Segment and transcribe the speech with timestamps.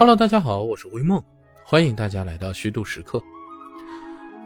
[0.00, 1.22] Hello，大家好，我是微梦，
[1.62, 3.22] 欢迎大家来到虚度时刻。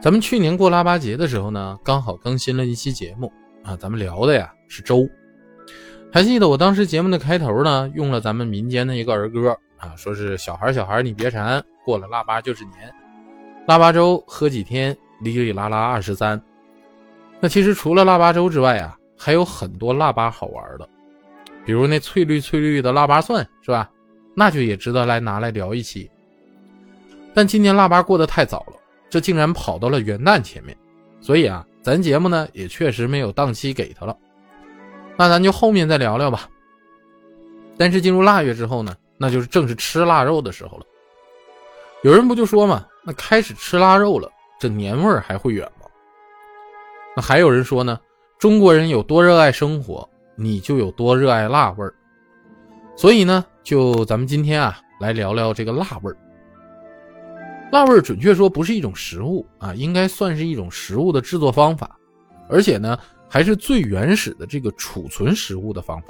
[0.01, 3.31] 咱们去年过腊八节的时候呢，刚好更新了一期节目
[3.63, 5.07] 啊，咱们聊的呀是粥。
[6.11, 12.93] 还记得我当时节目的开头呢，用了咱们民间的一个儿歌啊，说是小孩小孩你别馋，过了腊八就是年，
[13.65, 16.41] 腊八粥喝几天，哩哩啦啦二十三。
[17.39, 20.89] 那其实除了腊八粥之外啊，还有很多腊八好玩的，
[21.65, 23.89] 比如那翠绿翠绿的腊八蒜，是吧？
[24.35, 26.09] 那就也值得来拿来聊一期。
[27.33, 28.73] 但今年腊八过得太早了，
[29.09, 30.77] 这竟然跑到了元旦前面，
[31.19, 34.15] 所以啊，咱节目呢也确实没有档期给他了。
[35.17, 36.47] 那咱就后面再聊聊吧。
[37.77, 40.85] 但是进入腊月之后呢，那就是正是吃腊肉的时候了。
[42.03, 45.87] 有人不就说嘛，那开始吃腊肉了，这年味儿还会远吗？
[47.15, 47.99] 那还有人说呢，
[48.37, 51.93] 中国人有多热爱生活，你就有多热爱辣味儿。
[52.95, 56.17] 所以呢，就咱们今天啊，来聊聊这个辣味儿。
[57.71, 61.97] 辣味儿准确说不是一种食物啊，应该算是一种食物的制作方法，
[62.47, 62.97] 而且呢，
[63.27, 66.07] 还是最原始的这个储存食物的方法。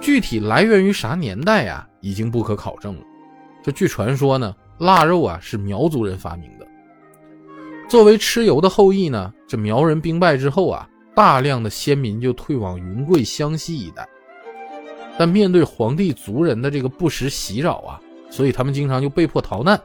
[0.00, 3.02] 具体来源于啥年代呀，已经不可考证了。
[3.62, 6.66] 这据传说呢，腊肉啊是苗族人发明的。
[7.88, 14.06] 作为蚩尤的后裔呢，这苗人兵败之后啊，大量的先民就退往云贵、湘西一带。
[15.18, 19.80] 但面对皇帝族人的这个不时袭扰啊，所以他们经常就被迫逃难。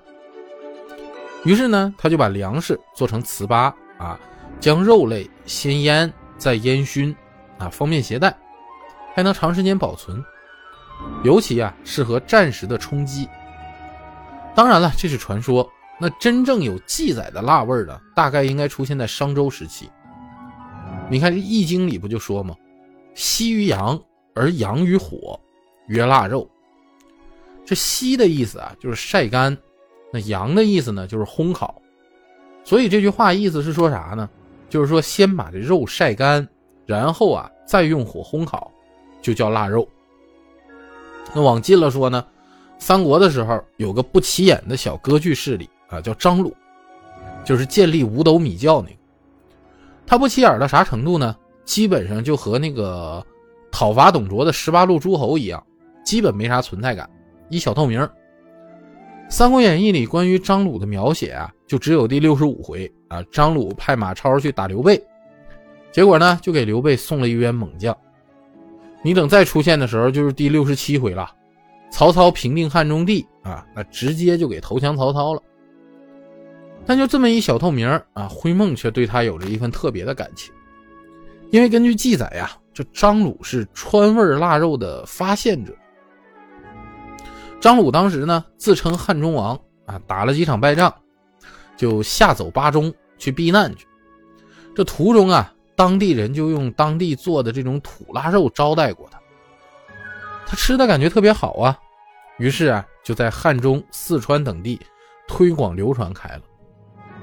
[1.45, 4.19] 于是呢，他就把粮食做成糍粑啊，
[4.59, 7.15] 将肉类先腌再烟熏
[7.57, 8.35] 啊，方便携带，
[9.13, 10.23] 还能长时间保存。
[11.23, 13.27] 尤其啊，适合战时的充饥。
[14.53, 15.69] 当然了，这是传说。
[16.01, 19.89] 那真正有记载的辣味儿的，大概应该出现在商周时期。
[21.09, 22.55] 你看《易经》里不就说吗
[23.15, 23.99] ？“西于阳
[24.39, 25.37] 而阳与火，
[25.87, 26.49] 曰腊肉。”
[27.65, 29.53] 这“西”的意思啊，就是晒干；
[30.11, 31.81] 那“阳”的意思呢，就是烘烤。
[32.63, 34.29] 所以这句话意思是说啥呢？
[34.69, 36.47] 就是说先把这肉晒干，
[36.85, 38.71] 然后啊再用火烘烤，
[39.21, 39.87] 就叫腊肉。
[41.33, 42.25] 那往近了说呢，
[42.79, 45.69] 三国的时候有个不起眼的小割据势力。
[45.89, 46.55] 啊，叫张鲁，
[47.43, 48.95] 就是建立五斗米教那个。
[50.05, 51.35] 他不起眼到啥程度呢？
[51.65, 53.25] 基本上就和那个
[53.71, 55.63] 讨伐董卓的十八路诸侯一样，
[56.03, 57.09] 基本没啥存在感，
[57.49, 58.01] 一小透明。
[59.31, 64.99] 《三国演义》里关于张鲁的描写啊，就只有第六十五回啊，张鲁派马超去打刘备，
[65.91, 67.95] 结果呢，就给刘备送了一员猛将。
[69.03, 71.29] 你等再出现的时候，就是第六十七回了，
[71.91, 75.41] 曹操平定汉中帝啊，那直接就给投降曹操了。
[76.85, 80.51] 但就这么一小透明啊，灰梦却对他有着一份特别的感情，
[81.51, 85.75] 因为根据记载呀，这张鲁是川味腊肉的发现者。
[87.59, 89.53] 张鲁当时呢自称汉中王
[89.85, 90.93] 啊，打了几场败仗，
[91.75, 93.85] 就下走巴中去避难去。
[94.73, 99.19] 这途中啊，当地人就用当地做的这种土腊肉招待过他，
[100.47, 101.77] 他吃的感觉特别好啊，
[102.37, 104.79] 于是啊，就在汉中、四川等地
[105.27, 106.41] 推广流传开了。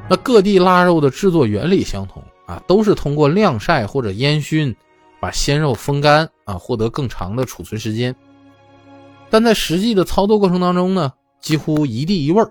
[0.07, 4.77] 那各地腊肉的制作原理相同啊，都是通过晾晒或者烟熏，
[5.27, 8.15] 把鲜肉风干啊，获得更长的储存时间。
[9.29, 12.49] 但在实际的操作过程当中呢，几乎一地一味儿。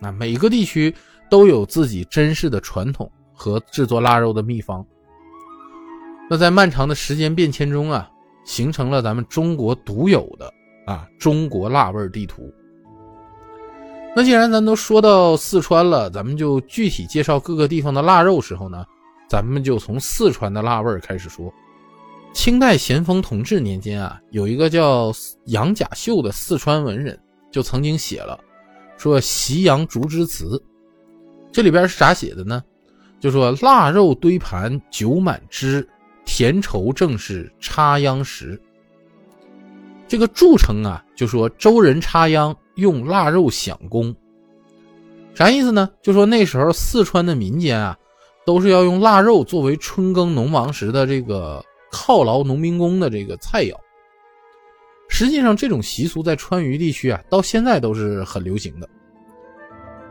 [0.00, 0.94] 那每个地区
[1.28, 4.82] 都有自己珍视的传统和制作腊肉的秘方。
[6.30, 8.10] 那在漫长的时间变迁中啊，
[8.46, 10.50] 形成了咱们中国独有的
[10.86, 12.50] 啊中国腊味地图。
[14.16, 18.82] 那既然咱都说到四川了，咱们就具体介绍各个地方的腊肉时候呢，
[19.28, 21.52] 咱们就从四川的腊味开始说。
[22.34, 25.10] 清代咸丰同治年间啊，有一个叫
[25.46, 27.18] 杨甲秀的四川文人，
[27.50, 28.38] 就曾经写了
[28.98, 30.44] 说《习阳竹枝词》，
[31.50, 32.62] 这里边是咋写的呢？
[33.20, 35.88] 就说腊肉堆盘酒满枝，
[36.26, 38.60] 甜稠正是插秧时。
[40.06, 42.54] 这个著称啊，就说周人插秧。
[42.74, 44.12] 用腊肉享功，
[45.32, 45.88] 啥意思呢？
[46.02, 47.96] 就说那时候四川的民间啊，
[48.44, 51.64] 都是要用腊肉作为春耕农忙时的这个
[51.94, 53.74] 犒劳农民工的这个菜肴。
[55.08, 58.88] 实际上，这种习俗在川渝地区啊，到现在都是很流行的。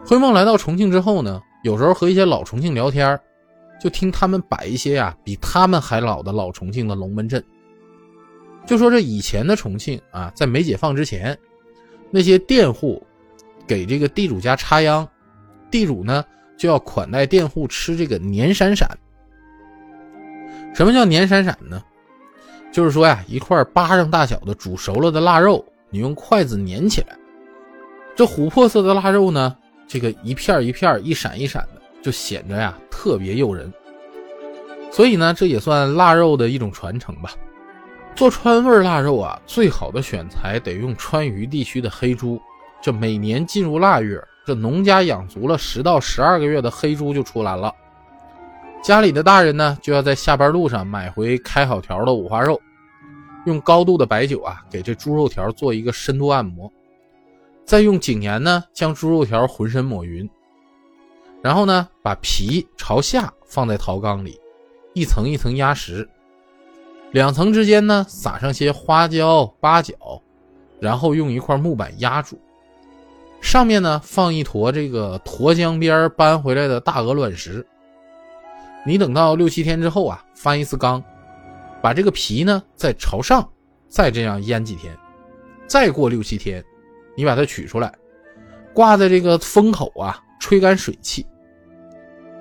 [0.05, 3.19] 灰梦来到重庆之后呢，有时候和一些老重庆聊天，
[3.81, 7.43] 就听他们摆一些啊比他们还老的老重庆的龙门阵，
[8.65, 11.37] 就说这以前的重庆啊，在没解放之前。
[12.11, 13.01] 那些佃户
[13.65, 15.05] 给这个地主家插秧，
[15.71, 16.23] 地主呢
[16.57, 18.87] 就要款待佃户吃这个年闪闪。
[20.73, 21.81] 什么叫年闪闪呢？
[22.71, 27.15] 就是说呀，一块巴掌大小的煮熟了的腊肉，你用筷子粘起来，
[28.15, 29.55] 这琥珀色的腊肉呢，
[29.87, 33.71] 这个一片一片、一闪一闪的，就显得呀特别诱人。
[34.91, 37.31] 所以呢，这也算腊肉的一种传承吧。
[38.15, 42.41] 做川味腊肉啊，最好的选材得用川渝地区的黑猪。
[42.81, 47.73] 这每年进入腊月，这农家养足了十到十二个月的黑猪就出来了。
[48.83, 52.59] 家里的大人呢，就要在下班路上买回开好条的五花肉，
[53.45, 56.69] 用高度的白酒啊，给这猪肉条做一个深度按摩，
[57.63, 60.29] 再用井盐呢，将猪肉条浑身抹匀，
[61.41, 64.37] 然后呢，把皮朝下放在陶缸里，
[64.93, 66.07] 一层一层压实。
[67.11, 69.95] 两层之间呢，撒上些花椒、八角，
[70.81, 72.37] 然后用一块木板压住。
[73.39, 77.65] 上面呢，放一坨这个沱江边搬回来的大鹅卵石。
[78.85, 81.03] 你等到六七天之后啊，翻一次缸，
[81.81, 83.47] 把这个皮呢再朝上，
[83.87, 84.97] 再这样腌几天。
[85.67, 86.63] 再过六七天，
[87.15, 87.93] 你把它取出来，
[88.73, 91.25] 挂在这个风口啊，吹干水汽。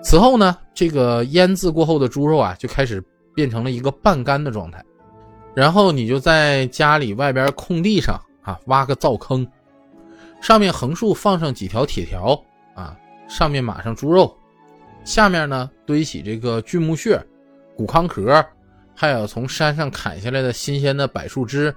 [0.03, 3.03] 此后呢，这个腌制过后的猪肉啊，就开始。
[3.35, 4.85] 变成了一个半干的状态，
[5.55, 9.51] 然后你就在家里外边空地上啊挖个灶坑，
[10.43, 12.39] 上面横竖放上几条铁条
[12.75, 12.95] 啊，
[13.27, 14.37] 上面码上猪肉，
[15.05, 17.21] 下面呢堆起这个锯木屑、
[17.77, 18.45] 谷糠壳，
[18.95, 21.75] 还有从山上砍下来的新鲜的柏树枝，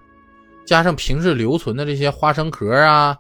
[0.66, 3.18] 加上平时留存的这些花生壳啊、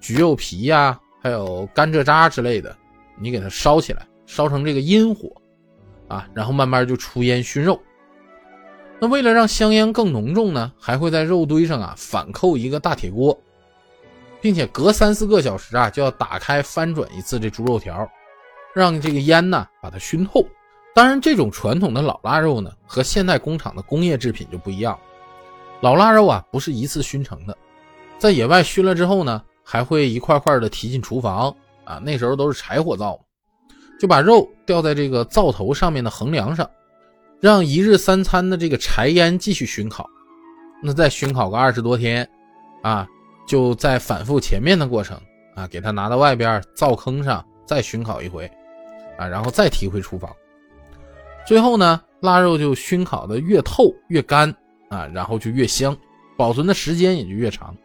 [0.00, 2.76] 橘肉皮呀，还有甘蔗渣之类的，
[3.20, 5.30] 你给它烧起来，烧成这个阴火。
[6.08, 7.80] 啊，然后慢慢就出烟熏肉。
[8.98, 13.40] 那为了让香烟更浓重呢，还会在肉堆上啊反扣一个大铁锅，
[14.40, 18.10] 并且隔三四个小时啊就要打开翻转一次这猪肉条，
[18.74, 20.44] 让这个烟呢把它熏透。
[20.94, 24.98] 当然，这种传统的老腊肉呢和现代工厂的工业制品就不一样。
[25.80, 27.56] 老腊肉啊不是一次熏成的，
[28.18, 33.18] 在野外熏了之后呢，还会一块块的提进厨房啊，那时候都是柴火灶。
[33.98, 36.68] 就把肉吊在这个灶头上面的横梁上，
[37.38, 40.08] 让一日三餐的这个柴烟继续熏烤。
[40.82, 42.26] 那再熏烤个二十多天，
[42.82, 43.06] 啊，
[43.46, 45.20] 就再反复前面的过程
[45.54, 48.50] 啊，给它拿到外边灶坑上再熏烤一回，
[49.20, 50.34] 啊，然后再提回厨房。
[51.46, 54.48] 最后呢，腊肉就熏烤的越透越干
[54.88, 55.94] 啊，然后就越香，
[56.38, 57.76] 保存的时间也就越长。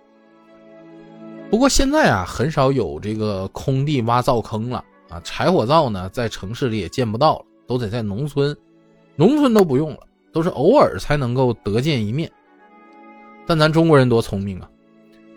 [1.51, 4.83] 不过现在啊，很少有这个空地挖灶坑了。
[5.09, 8.55] 啊，柴火灶呢，在城市里也见不到了，都得在农村，
[9.15, 9.99] 农村都不用了，
[10.31, 12.31] 都是偶尔才能够得见一面。
[13.45, 14.69] 但咱中国人多聪明啊，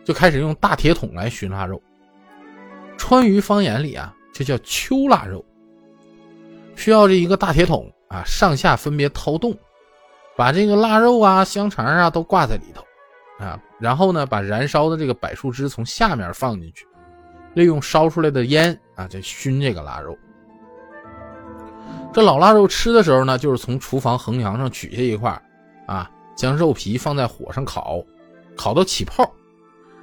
[0.04, 1.80] 就开始用大铁桶来熏腊肉。
[2.96, 5.44] 川渝方言里啊，这叫秋腊肉，
[6.78, 9.52] 需要这一个大铁桶啊，上下分别掏洞，
[10.36, 12.82] 把这个腊肉啊、香肠啊都挂在里头
[13.44, 16.86] 啊，然后呢，把燃烧的这个柏树枝从下面放进去。
[17.54, 20.16] 利用烧出来的烟啊，再熏这个腊肉。
[22.12, 25.30] 这老腊肉吃的时候呢，就是从厨房横梁上取下一块，
[25.86, 28.00] 啊，将肉皮放在火上烤，
[28.56, 29.28] 烤到起泡，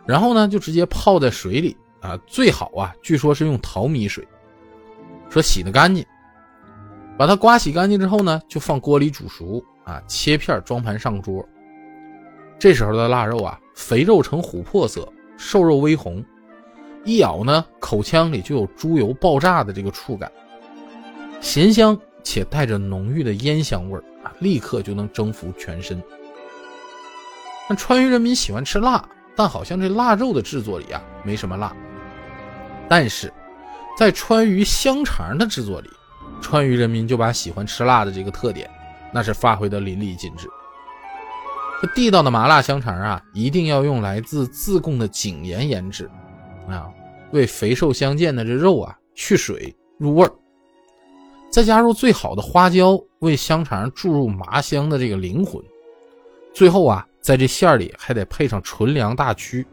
[0.06, 4.28] 然后呢，就直接泡在水里啊，最好啊，据说是用淘米水，
[5.30, 6.06] 说洗的干净，
[7.18, 11.44] 把它刮洗干净之后呢，就放锅里煮熟啊，切片装盘上桌。
[12.60, 16.24] 这时候的腊肉啊，肥肉呈琥珀色，瘦肉微红。
[17.04, 20.32] 一咬呢，口腔里就有猪油爆炸的这个触感，
[21.40, 26.02] 咸香且带着浓郁的烟香味儿啊，立刻就能征服全身。
[27.70, 31.76] 那川渝人民喜欢吃辣，但好像这腊肉的制作里啊没什么辣。
[32.88, 33.32] 但是，
[33.98, 35.90] 在川渝香肠的制作里，
[36.46, 38.70] 川渝人民就把喜欢吃辣的这个特点，
[39.12, 40.48] 那是发挥的淋漓尽致。
[41.82, 46.08] 这地道的麻辣香肠啊，一定要用来自自贡的井盐腌制。
[46.70, 46.88] 啊，
[47.32, 50.32] 为肥瘦相间的这肉啊去水入味儿，
[51.50, 55.60] 再加入最好的花椒，为香肠注入麻香的这个灵魂。
[56.54, 59.66] 最后啊，在这馅儿里还得配上纯粮大曲，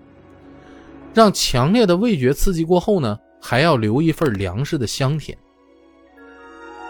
[1.13, 5.37] 让强烈的味觉刺激过后呢，还要留一份粮食的香甜。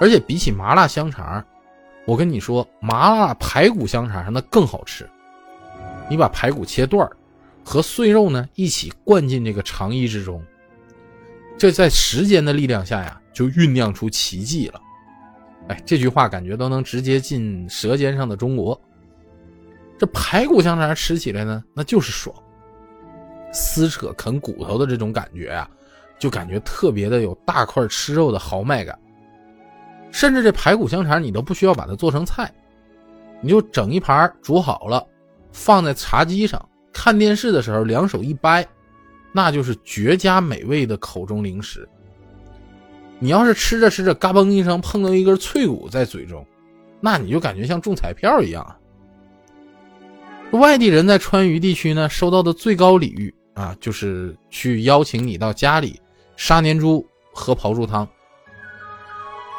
[0.02, 1.44] 而且比起麻辣香肠，
[2.06, 5.08] 我跟你说，麻辣排骨香肠那更好吃。
[6.10, 7.08] 你把排骨切段。
[7.64, 10.42] 和碎肉呢一起灌进这个肠衣之中，
[11.56, 14.80] 这在时间的力量下呀，就酝酿出奇迹了。
[15.68, 18.78] 哎，这句话感觉都能直接进舌尖上的中国。
[19.96, 22.34] 这排骨香肠吃起来呢，那就是爽，
[23.52, 25.70] 撕扯啃骨头的这种感觉啊，
[26.18, 28.98] 就感觉特别的有大块吃肉的豪迈感。
[30.12, 32.52] 甚至这排骨香肠你都不需要把它做成菜，
[33.40, 35.04] 你就整一盘煮好了，
[35.50, 36.68] 放在茶几上。
[36.92, 38.64] 看电视的时候，两手一掰，
[39.32, 41.88] 那就是绝佳美味的口中零食。
[43.18, 46.46] 你要是吃着吃着，嘎嘣一声碰到一根脆骨在嘴中，
[47.00, 48.76] 那你就感觉像中彩票一样！
[50.50, 55.98] 外地人在川渝地区呢，收到的最高礼遇啊，就是去邀请你到家里
[56.36, 58.06] 杀年猪、喝刨猪汤。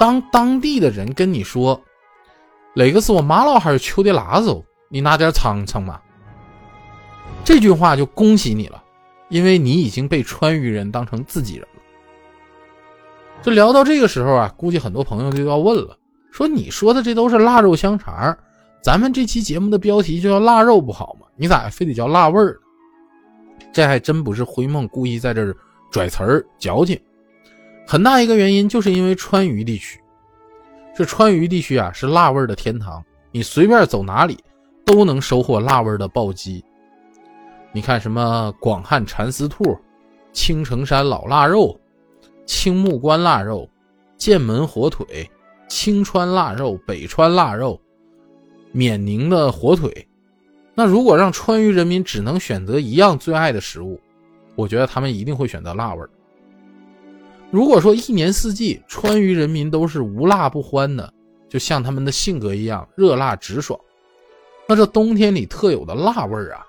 [0.03, 1.81] 当当地的人跟你说
[2.75, 5.97] ：“哪个是我妈老汉秋的腊肉，你拿点尝尝嘛。”
[7.45, 8.83] 这句话就恭喜你了，
[9.29, 11.81] 因为你已经被川渝人当成自己人了。
[13.41, 15.97] 这聊到这个时候啊，估计很多朋友就要问了：
[16.33, 18.37] 说你说的这都是腊肉香肠，
[18.83, 21.27] 咱们这期节目的标题就叫腊肉不好吗？
[21.37, 22.59] 你咋非得叫腊味儿？
[23.71, 25.55] 这还真不是灰梦故意在这儿
[25.89, 26.99] 拽词儿矫情，
[27.85, 29.99] 很大一个原因就是因为川渝地区，
[30.95, 34.37] 这川渝地区啊是辣味的天堂，你随便走哪里
[34.85, 36.63] 都能收获辣味的暴击。
[37.71, 39.77] 你看什么广汉蚕丝兔、
[40.31, 41.79] 青城山老腊肉、
[42.45, 43.69] 青木关腊肉、
[44.17, 45.29] 剑门火腿、
[45.67, 47.79] 青川腊肉、北川腊肉、
[48.71, 50.07] 冕宁的火腿。
[50.75, 53.99] 那如果让川渝人民只能选择一样最爱的食物，
[54.55, 56.09] 我觉得他们一定会选择辣味儿
[57.53, 61.13] 如果说一年四季川渝人民都是无辣不欢的，
[61.47, 63.79] 就像他们的性格一样热辣直爽，
[64.67, 66.65] 那这冬天里特有的辣味儿啊！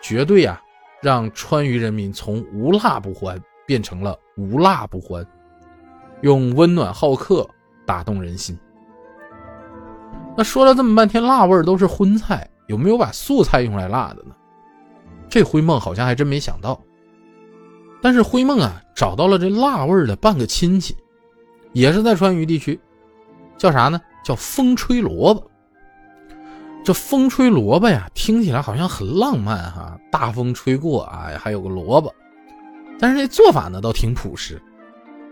[0.00, 0.62] 绝对呀，
[1.02, 3.36] 让川渝人民从无辣不欢
[3.66, 5.26] 变成了无辣不欢，
[6.20, 7.44] 用温暖好客
[7.84, 8.56] 打动人心。
[10.36, 14.36] 那说了这么半天，辣味儿都是荤菜，有没有把素菜用来辣的呢？
[15.28, 16.80] 这灰梦好像还真没想到。
[18.02, 20.96] 但是灰梦啊，找到了这辣味的半个亲戚，
[21.72, 22.78] 也是在川渝地区，
[23.56, 24.00] 叫啥呢？
[24.24, 25.48] 叫风吹萝卜。
[26.84, 32.12] 这风吹萝卜呀，听起来好像很浪漫哈，大风吹过啊，还有个萝卜。
[32.98, 34.60] 但是这做法呢，倒挺朴实，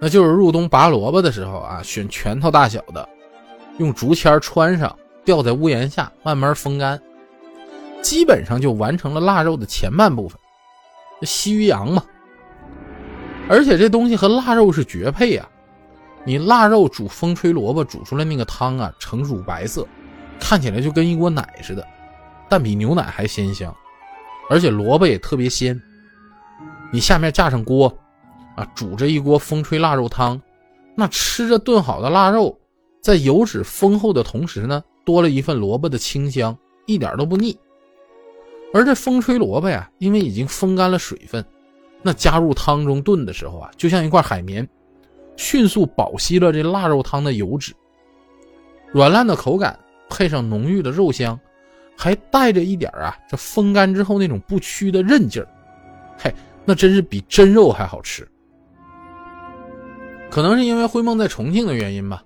[0.00, 3.09] 那就是入冬拔萝卜的时候啊，选拳头大小的，
[3.79, 7.00] 用竹签穿上，吊在屋檐下，慢慢风干，
[8.00, 10.39] 基本上就完成了腊肉的前半部分。
[11.23, 12.03] 西鱼羊嘛，
[13.50, 15.49] 而且这东西和腊肉是绝配呀！
[16.25, 19.85] 你腊肉煮风吹萝卜煮出来那个汤啊，呈乳白色。
[20.38, 21.85] 看起来就跟一锅奶似的，
[22.49, 23.75] 但比牛奶还鲜香，
[24.49, 25.78] 而且萝卜也特别鲜。
[26.92, 27.92] 你下面架上锅，
[28.54, 30.40] 啊，煮着一锅风吹腊肉汤，
[30.95, 32.57] 那吃着炖好的腊肉，
[33.02, 37.59] 在油脂丰厚的同时呢，多了一份萝卜的清香，一点都不腻。
[38.73, 41.45] 而这风吹萝卜呀，因为已经风干了水分，
[42.02, 44.69] 那加入汤中炖的时候啊，就像一块海绵，
[45.37, 47.73] 迅速保吸了这腊肉汤的油脂，
[48.92, 49.78] 软烂的口感。
[50.12, 51.38] 配上浓郁的肉香，
[51.97, 55.47] 还带着一点啊，这风干之后那种不屈的韧劲儿，
[56.19, 58.26] 嘿，那真是比真肉还好吃。
[60.28, 62.25] 可能是因为灰梦在重庆的原因吧，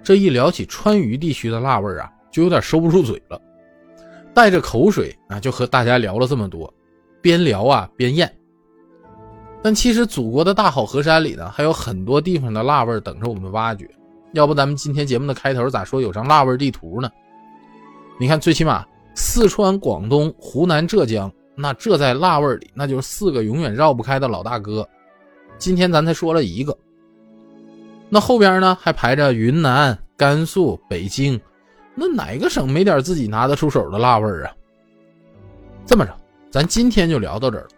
[0.00, 3.42] 这一聊起川渝地区的辣味啊，就有点收不住嘴了，
[4.32, 6.72] 带着口水啊，就和大家聊了这么多，
[7.20, 8.32] 边聊啊边咽。
[9.64, 13.88] 但其实祖国的大好河山里呢，还有很多地方的辣味等着我们挖掘。
[14.34, 17.10] 要不咱们今天节目的开头咋说有张辣味地图呢？
[18.20, 24.86] 你看，最起码四川、广东、湖南、浙江，那这在辣味里，那就是四个永远绕不开的老大哥。
[25.56, 26.76] 今天咱才说了一个，
[28.10, 31.40] 那后边呢还排着云南、甘肃、北京，
[31.94, 34.52] 那哪个省没点自己拿得出手的辣味啊？
[35.86, 36.14] 这么着，
[36.50, 37.68] 咱今天就聊到这儿了，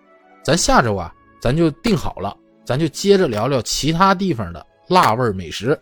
[0.43, 1.15] 咱下周啊，
[1.47, 5.81] 咱就定好了，咱就接着聊聊其他地方的辣味美食。